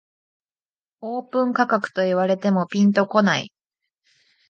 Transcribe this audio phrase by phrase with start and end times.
[1.01, 3.51] オープン価格と言われてもピンとこない